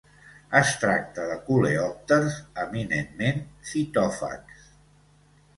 Es 0.59 0.71
tracta 0.83 1.25
de 1.31 1.35
coleòpters 1.49 2.39
eminentment 2.63 3.39
fitòfags. 3.73 4.69